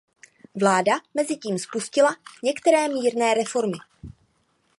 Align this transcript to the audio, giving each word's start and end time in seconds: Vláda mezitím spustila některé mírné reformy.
Vláda 0.55 0.91
mezitím 1.13 1.59
spustila 1.59 2.15
některé 2.43 2.87
mírné 2.87 3.33
reformy. 3.33 3.77